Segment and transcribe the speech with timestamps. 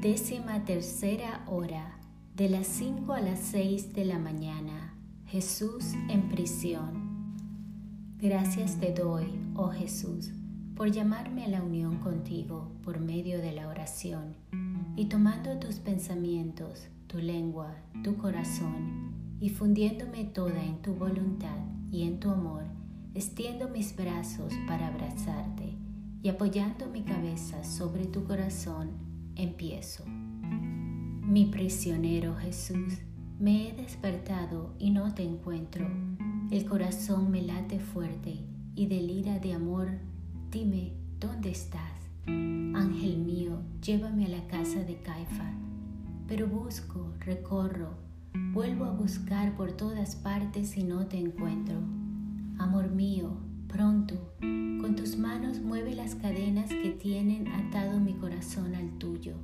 [0.00, 1.98] Décima tercera hora,
[2.36, 4.94] de las 5 a las 6 de la mañana.
[5.26, 7.34] Jesús en prisión.
[8.18, 9.26] Gracias te doy,
[9.56, 10.30] oh Jesús,
[10.76, 14.36] por llamarme a la unión contigo por medio de la oración
[14.94, 17.74] y tomando tus pensamientos, tu lengua,
[18.04, 21.58] tu corazón y fundiéndome toda en tu voluntad
[21.90, 22.62] y en tu amor,
[23.14, 25.76] extiendo mis brazos para abrazarte
[26.22, 29.07] y apoyando mi cabeza sobre tu corazón,
[29.38, 30.04] empiezo.
[30.06, 32.98] Mi prisionero Jesús,
[33.38, 35.88] me he despertado y no te encuentro.
[36.50, 39.90] El corazón me late fuerte y delira de amor.
[40.50, 41.92] Dime, ¿dónde estás?
[42.26, 45.52] Ángel mío, llévame a la casa de Caifa.
[46.26, 47.94] Pero busco, recorro,
[48.52, 51.76] vuelvo a buscar por todas partes y no te encuentro.
[52.58, 53.36] Amor mío,
[53.68, 59.34] pronto, con tus manos mueve las cadenas que tienen atado mi corazón al tuyo.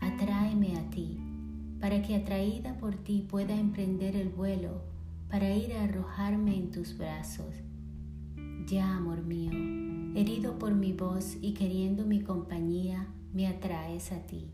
[0.00, 1.18] Atráeme a ti,
[1.80, 4.82] para que atraída por ti pueda emprender el vuelo
[5.28, 7.54] para ir a arrojarme en tus brazos.
[8.66, 9.50] Ya, amor mío,
[10.14, 14.50] herido por mi voz y queriendo mi compañía, me atraes a ti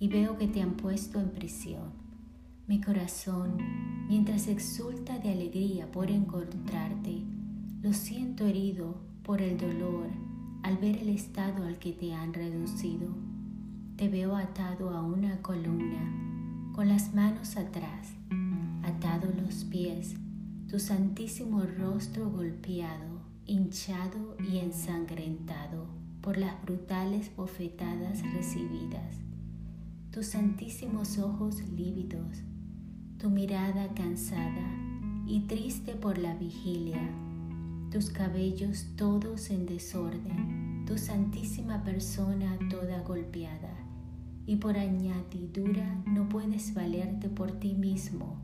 [0.00, 1.92] y veo que te han puesto en prisión.
[2.66, 3.58] Mi corazón,
[4.08, 7.22] mientras exulta de alegría por encontrarte,
[7.80, 10.08] lo siento herido por el dolor
[10.64, 13.14] al ver el estado al que te han reducido.
[13.96, 18.14] Te veo atado a una columna, con las manos atrás,
[18.82, 20.16] atado los pies,
[20.68, 25.86] tu santísimo rostro golpeado, hinchado y ensangrentado
[26.20, 29.18] por las brutales bofetadas recibidas,
[30.10, 32.42] tus santísimos ojos lívidos,
[33.18, 34.68] tu mirada cansada
[35.28, 37.00] y triste por la vigilia
[37.90, 43.74] tus cabellos todos en desorden, tu santísima persona toda golpeada,
[44.46, 48.36] y por añadidura no puedes valerte por ti mismo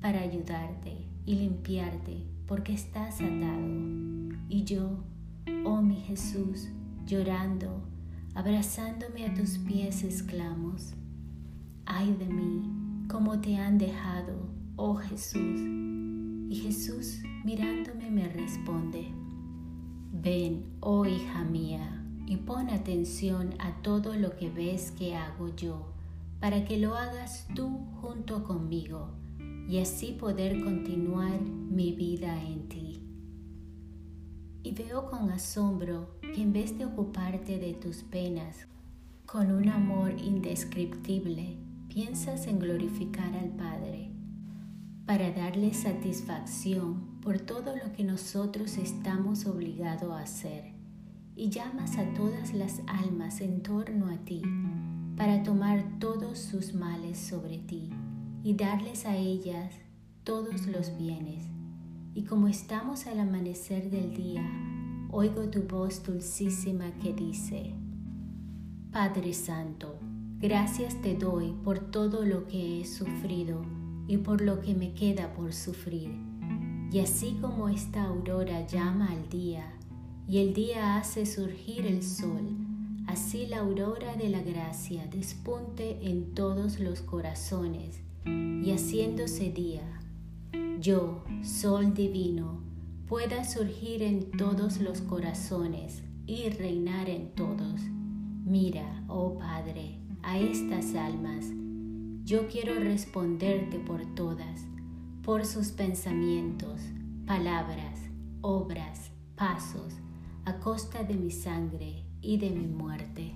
[0.00, 3.66] para ayudarte y limpiarte porque estás atado.
[4.48, 4.98] Y yo,
[5.64, 6.68] oh mi Jesús,
[7.06, 7.82] llorando,
[8.34, 10.94] abrazándome a tus pies, exclamos,
[11.86, 12.62] ay de mí,
[13.08, 15.83] cómo te han dejado, oh Jesús.
[16.48, 19.06] Y Jesús mirándome me responde,
[20.12, 25.92] ven, oh hija mía, y pon atención a todo lo que ves que hago yo,
[26.40, 27.68] para que lo hagas tú
[28.00, 29.10] junto conmigo,
[29.68, 33.00] y así poder continuar mi vida en ti.
[34.62, 38.66] Y veo con asombro que en vez de ocuparte de tus penas,
[39.26, 41.56] con un amor indescriptible,
[41.88, 44.13] piensas en glorificar al Padre
[45.06, 50.72] para darle satisfacción por todo lo que nosotros estamos obligados a hacer
[51.36, 54.40] y llamas a todas las almas en torno a ti
[55.16, 57.90] para tomar todos sus males sobre ti
[58.42, 59.74] y darles a ellas
[60.22, 61.44] todos los bienes.
[62.14, 64.42] Y como estamos al amanecer del día,
[65.10, 67.74] oigo tu voz dulcísima que dice,
[68.90, 69.98] Padre Santo,
[70.38, 73.73] gracias te doy por todo lo que he sufrido
[74.06, 76.10] y por lo que me queda por sufrir.
[76.92, 79.72] Y así como esta aurora llama al día
[80.28, 82.56] y el día hace surgir el sol,
[83.06, 90.00] así la aurora de la gracia despunte en todos los corazones y haciéndose día,
[90.80, 92.62] yo, sol divino,
[93.06, 97.80] pueda surgir en todos los corazones y reinar en todos.
[98.44, 101.46] Mira, oh Padre, a estas almas,
[102.24, 104.64] yo quiero responderte por todas,
[105.22, 106.80] por sus pensamientos,
[107.26, 108.00] palabras,
[108.40, 109.92] obras, pasos,
[110.46, 113.34] a costa de mi sangre y de mi muerte.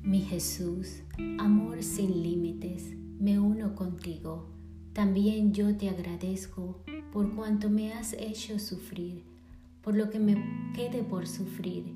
[0.00, 1.02] Mi Jesús,
[1.40, 4.46] amor sin límites, me uno contigo.
[4.92, 9.24] También yo te agradezco por cuanto me has hecho sufrir,
[9.80, 10.36] por lo que me
[10.72, 11.92] quede por sufrir,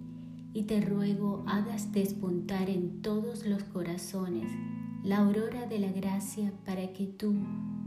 [0.56, 4.50] y te ruego hagas despuntar en todos los corazones
[5.05, 7.35] la aurora de la gracia para que tú,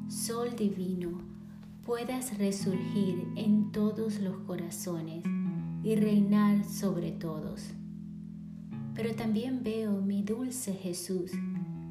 [0.07, 1.19] sol divino,
[1.83, 5.23] puedas resurgir en todos los corazones
[5.83, 7.71] y reinar sobre todos.
[8.93, 11.31] Pero también veo, mi dulce Jesús,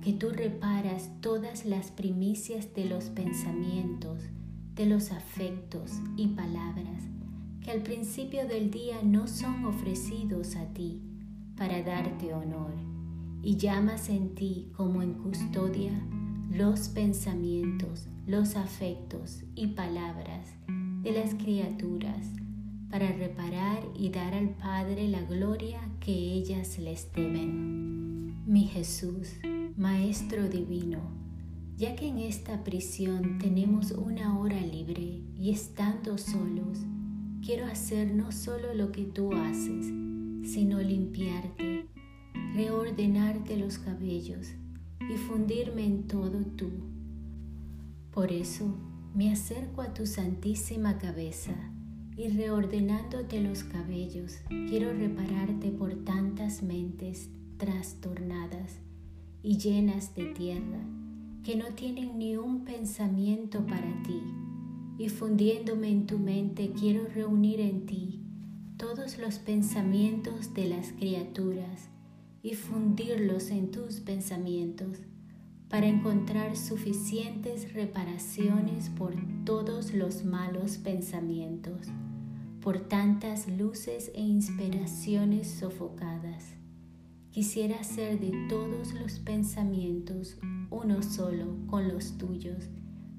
[0.01, 4.21] que tú reparas todas las primicias de los pensamientos,
[4.77, 7.07] de los afectos y palabras
[7.62, 11.02] que al principio del día no son ofrecidos a ti
[11.56, 12.75] para darte honor
[13.43, 15.93] y llamas en ti como en custodia
[16.50, 20.49] los pensamientos, los afectos y palabras
[21.02, 22.26] de las criaturas
[22.90, 28.44] para reparar y dar al Padre la gloria que ellas les deben.
[28.46, 29.34] Mi Jesús,
[29.76, 31.00] Maestro Divino,
[31.76, 36.78] ya que en esta prisión tenemos una hora libre y estando solos,
[37.49, 39.87] quiero hacer no solo lo que tú haces,
[40.53, 41.87] sino limpiarte,
[42.53, 44.49] reordenarte los cabellos
[45.00, 46.69] y fundirme en todo tú.
[48.11, 48.77] Por eso
[49.15, 51.55] me acerco a tu santísima cabeza
[52.19, 58.79] y reordenándote los cabellos, quiero repararte por tantas mentes trastornadas
[59.43, 60.85] y llenas de tierra
[61.43, 64.48] que no tienen ni un pensamiento para ti.
[64.99, 68.21] Y fundiéndome en tu mente quiero reunir en ti
[68.77, 71.89] todos los pensamientos de las criaturas
[72.43, 74.99] y fundirlos en tus pensamientos
[75.69, 79.15] para encontrar suficientes reparaciones por
[79.45, 81.87] todos los malos pensamientos,
[82.61, 86.55] por tantas luces e inspiraciones sofocadas.
[87.31, 90.39] Quisiera ser de todos los pensamientos
[90.71, 92.69] uno solo con los tuyos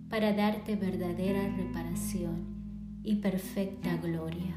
[0.09, 4.55] para darte verdadera reparación y perfecta gloria.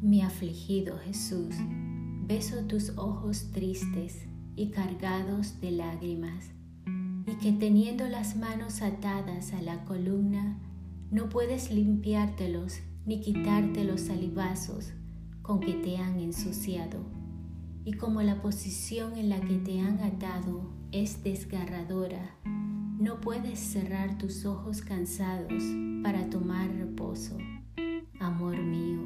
[0.00, 1.54] Mi afligido Jesús,
[2.26, 4.26] beso tus ojos tristes
[4.56, 6.50] y cargados de lágrimas,
[7.26, 10.58] y que teniendo las manos atadas a la columna,
[11.10, 14.92] no puedes limpiártelos ni quitarte los salivazos
[15.42, 17.00] con que te han ensuciado
[17.84, 22.36] y como la posición en la que te han atado es desgarradora,
[23.00, 25.64] no puedes cerrar tus ojos cansados
[26.02, 27.38] para tomar reposo.
[28.20, 29.00] Amor mío,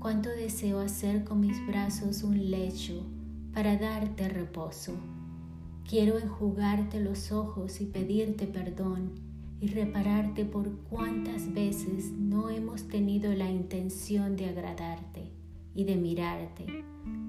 [0.00, 3.06] cuánto deseo hacer con mis brazos un lecho
[3.54, 4.94] para darte reposo.
[5.88, 9.12] Quiero enjugarte los ojos y pedirte perdón
[9.60, 15.30] y repararte por cuántas veces no hemos tenido la intención de agradarte
[15.72, 16.84] y de mirarte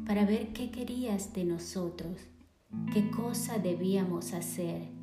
[0.08, 2.18] para ver qué querías de nosotros,
[2.92, 5.01] qué cosa debíamos hacer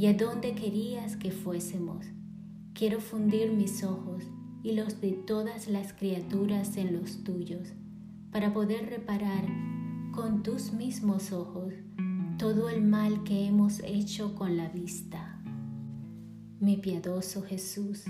[0.00, 2.06] y a dónde querías que fuésemos.
[2.72, 4.24] Quiero fundir mis ojos
[4.62, 7.68] y los de todas las criaturas en los tuyos,
[8.32, 9.44] para poder reparar
[10.14, 11.74] con tus mismos ojos
[12.38, 15.38] todo el mal que hemos hecho con la vista.
[16.60, 18.04] Mi piadoso Jesús,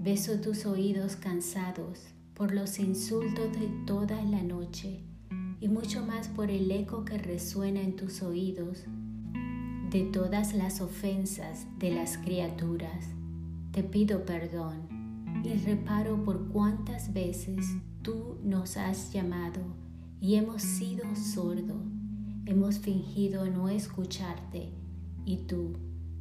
[0.00, 5.04] beso tus oídos cansados por los insultos de toda la noche
[5.60, 8.84] y mucho más por el eco que resuena en tus oídos
[9.90, 13.08] de todas las ofensas de las criaturas.
[13.72, 14.88] Te pido perdón
[15.42, 17.66] y reparo por cuántas veces
[18.00, 19.60] tú nos has llamado
[20.20, 21.74] y hemos sido sordo,
[22.46, 24.70] hemos fingido no escucharte
[25.24, 25.72] y tú,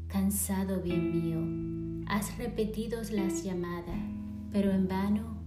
[0.07, 3.99] cansado bien mío, has repetido las llamadas,
[4.51, 5.37] pero en vano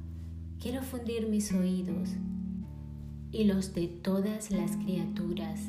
[0.60, 2.10] quiero fundir mis oídos
[3.32, 5.60] y los de todas las criaturas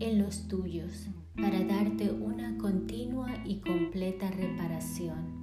[0.00, 5.42] en los tuyos para darte una continua y completa reparación.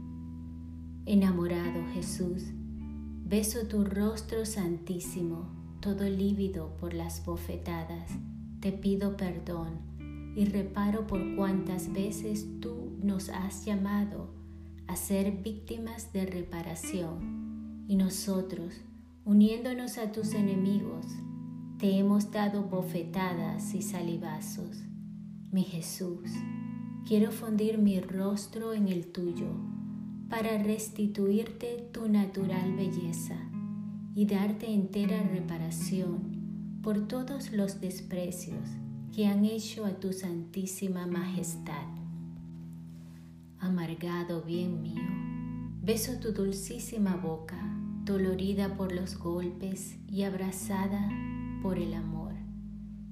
[1.05, 2.43] Enamorado Jesús,
[3.25, 5.49] beso tu rostro santísimo,
[5.79, 8.11] todo lívido por las bofetadas,
[8.59, 9.79] te pido perdón
[10.35, 14.29] y reparo por cuantas veces tú nos has llamado
[14.87, 18.81] a ser víctimas de reparación y nosotros,
[19.25, 21.05] uniéndonos a tus enemigos,
[21.79, 24.88] te hemos dado bofetadas y salivazos.
[25.51, 26.29] Mi Jesús,
[27.07, 29.47] quiero fundir mi rostro en el tuyo
[30.29, 33.35] para restituirte tu natural belleza
[34.13, 38.69] y darte entera reparación por todos los desprecios
[39.11, 41.87] que han hecho a tu santísima majestad.
[43.57, 45.01] Amargado bien mío,
[45.81, 47.57] beso tu dulcísima boca,
[48.05, 51.09] dolorida por los golpes y abrazada
[51.63, 52.18] por el amor.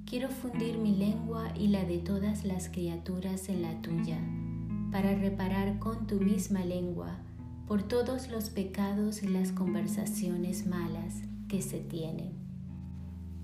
[0.10, 4.18] Quiero fundir mi lengua y la de todas las criaturas en la tuya,
[4.90, 7.18] para reparar con tu misma lengua
[7.68, 12.32] por todos los pecados y las conversaciones malas que se tienen.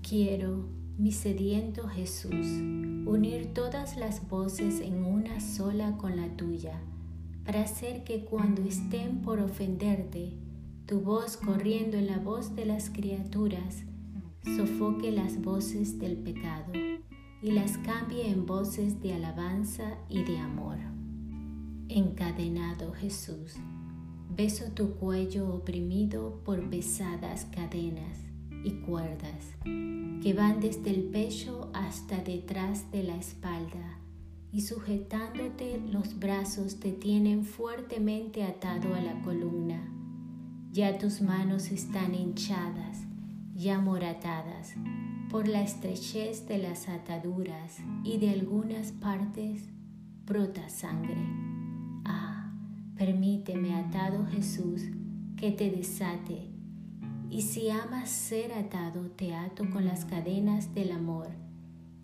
[0.02, 0.64] Quiero,
[0.96, 6.80] mi sediento Jesús, unir todas las voces en una sola con la tuya,
[7.44, 10.32] para hacer que cuando estén por ofenderte,
[10.86, 13.84] tu voz corriendo en la voz de las criaturas,
[14.44, 16.72] sofoque las voces del pecado
[17.42, 20.76] y las cambie en voces de alabanza y de amor.
[21.88, 23.56] Encadenado Jesús,
[24.34, 28.18] beso tu cuello oprimido por pesadas cadenas
[28.64, 33.98] y cuerdas que van desde el pecho hasta detrás de la espalda
[34.52, 39.90] y sujetándote los brazos te tienen fuertemente atado a la columna.
[40.72, 43.04] Ya tus manos están hinchadas
[43.56, 44.74] y amoratadas
[45.30, 49.68] por la estrechez de las ataduras y de algunas partes
[50.26, 51.16] brota sangre.
[52.04, 52.52] Ah,
[52.96, 54.82] permíteme, atado Jesús,
[55.36, 56.54] que te desate,
[57.30, 61.30] y si amas ser atado, te ato con las cadenas del amor,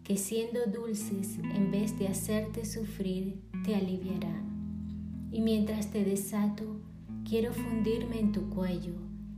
[0.02, 5.28] que siendo dulces, en vez de hacerte sufrir, te aliviarán.
[5.30, 6.80] Y mientras te desato,
[7.24, 8.94] quiero fundirme en tu cuello,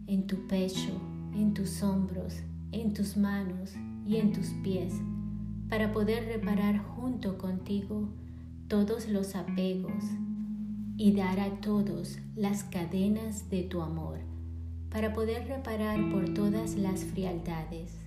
[0.07, 0.99] en tu pecho,
[1.35, 2.35] en tus hombros,
[2.73, 3.75] en tus manos
[4.07, 4.95] y en tus pies,
[5.69, 8.09] para poder reparar junto contigo
[8.69, 10.05] todos los apegos
[10.97, 14.19] y dar a todos las cadenas de tu amor,
[14.91, 17.99] para poder reparar por todas las frialdades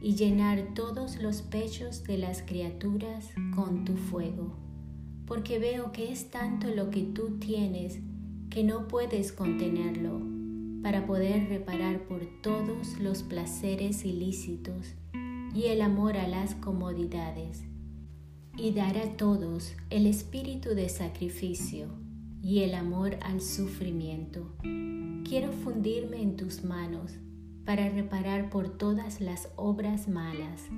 [0.00, 4.56] y llenar todos los pechos de las criaturas con tu fuego,
[5.26, 8.00] porque veo que es tanto lo que tú tienes
[8.50, 10.35] que no puedes contenerlo,
[10.86, 14.94] para poder reparar por todos los placeres ilícitos
[15.52, 17.64] y el amor a las comodidades
[18.56, 21.88] y dar a todos el espíritu de sacrificio
[22.40, 24.54] y el amor al sufrimiento.
[25.28, 27.14] Quiero fundirme en tus manos
[27.64, 30.68] para reparar por todas las obras malas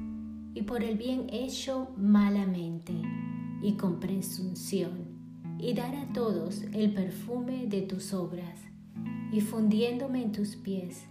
[0.55, 2.95] y por el bien hecho malamente
[3.61, 8.68] y con presunción y dar a todos el perfume de tus obras
[9.31, 11.07] y fundiéndome en tus pies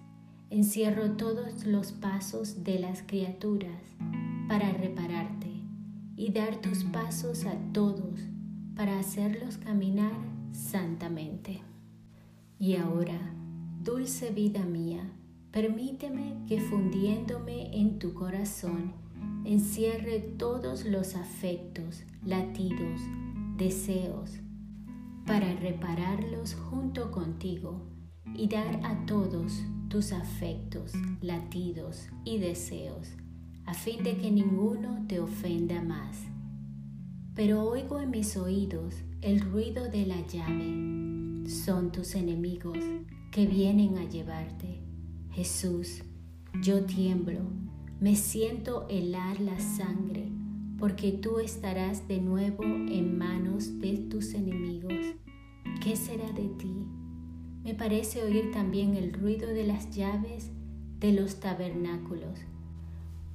[0.50, 3.83] encierro todos los pasos de las criaturas
[4.47, 5.51] para repararte
[6.15, 8.21] y dar tus pasos a todos
[8.75, 10.13] para hacerlos caminar
[10.51, 11.62] santamente.
[12.59, 13.19] Y ahora,
[13.83, 15.12] dulce vida mía,
[15.51, 18.93] permíteme que fundiéndome en tu corazón,
[19.45, 23.01] encierre todos los afectos, latidos,
[23.57, 24.39] deseos,
[25.25, 27.81] para repararlos junto contigo
[28.38, 33.10] y dar a todos tus afectos, latidos y deseos
[33.67, 36.24] a fin de que ninguno te ofenda más.
[37.36, 41.50] Pero oigo en mis oídos el ruido de la llave.
[41.50, 42.77] Son tus enemigos
[43.29, 44.79] que vienen a llevarte.
[45.32, 46.01] Jesús,
[46.63, 47.41] yo tiemblo,
[48.00, 50.29] me siento helar la sangre,
[50.79, 55.13] porque tú estarás de nuevo en manos de tus enemigos.
[55.84, 56.74] ¿Qué será de ti?
[57.67, 60.51] Me parece oír también el ruido de las llaves
[61.01, 62.39] de los tabernáculos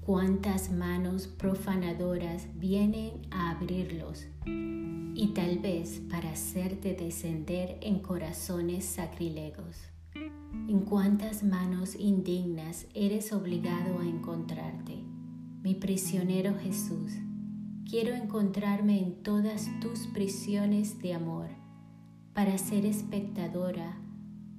[0.00, 9.76] cuántas manos profanadoras vienen a abrirlos y tal vez para hacerte descender en corazones sacrilegos.
[10.14, 14.96] En cuántas manos indignas eres obligado a encontrarte.
[15.62, 17.12] Mi prisionero Jesús,
[17.86, 21.50] quiero encontrarme en todas tus prisiones de amor
[22.32, 23.98] para ser espectadora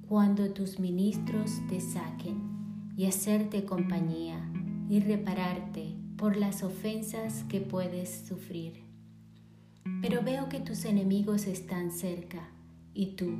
[0.08, 4.40] cuando tus ministros te saquen y hacerte compañía
[4.88, 8.82] y repararte por las ofensas que puedes sufrir.
[10.00, 12.48] Pero veo que tus enemigos están cerca
[12.92, 13.34] y tú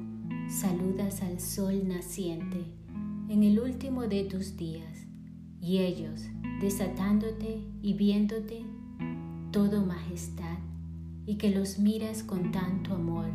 [0.49, 2.65] saludas al sol naciente
[3.29, 5.07] en el último de tus días
[5.61, 6.23] y ellos
[6.61, 8.65] desatándote y viéndote
[9.51, 10.59] todo majestad
[11.27, 13.31] y que los miras con tanto amor.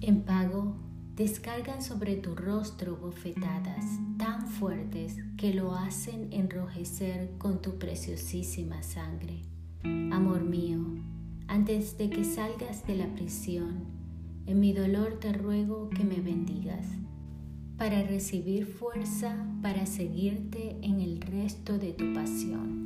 [0.00, 0.76] En pago
[1.18, 3.84] descargan sobre tu rostro bofetadas
[4.18, 9.42] tan fuertes que lo hacen enrojecer con tu preciosísima sangre.
[9.82, 10.78] Amor mío,
[11.48, 13.84] antes de que salgas de la prisión,
[14.46, 16.86] en mi dolor te ruego que me bendigas,
[17.76, 22.78] para recibir fuerza para seguirte en el resto de tu pasión.